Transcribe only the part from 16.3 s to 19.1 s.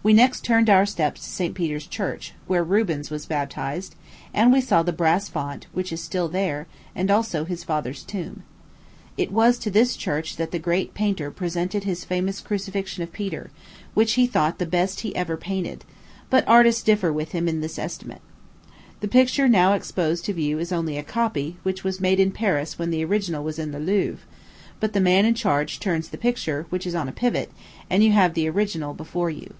but artists differ with him in this estimate. The